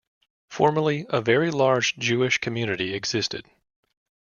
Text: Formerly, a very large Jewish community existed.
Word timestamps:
Formerly, 0.49 1.05
a 1.09 1.21
very 1.21 1.51
large 1.51 1.95
Jewish 1.95 2.39
community 2.39 2.95
existed. 2.95 3.45